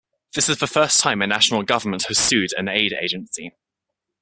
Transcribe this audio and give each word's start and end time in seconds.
This 0.33 0.49
is 0.49 0.57
the 0.57 0.65
first 0.65 0.99
time 0.99 1.21
a 1.21 1.27
national 1.27 1.61
government 1.61 2.05
has 2.07 2.17
sued 2.17 2.53
an 2.57 2.67
aid 2.67 2.91
agency. 2.91 3.53